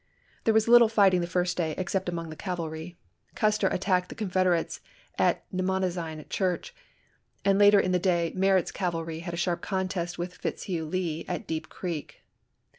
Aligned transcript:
There 0.45 0.53
was 0.55 0.67
little 0.67 0.89
fighting 0.89 1.21
the 1.21 1.27
first 1.27 1.57
day 1.57 1.75
except 1.77 2.09
among 2.09 2.31
the 2.31 2.35
cavalry. 2.35 2.97
Custer 3.35 3.67
attacked 3.67 4.09
the 4.09 4.15
Confed 4.15 4.47
erates 4.47 4.79
at 5.19 5.45
Namozine 5.53 6.27
Church, 6.27 6.73
and 7.45 7.59
later 7.59 7.79
in 7.79 7.91
the 7.91 7.99
day 7.99 8.33
Merritt's 8.35 8.71
cavalry 8.71 9.19
had 9.19 9.35
a 9.35 9.37
sharp 9.37 9.61
contest 9.61 10.17
with 10.17 10.33
Fitz 10.37 10.63
hugh 10.63 10.85
Lee 10.85 11.23
at 11.27 11.45
Deep 11.45 11.69
Creek. 11.69 12.23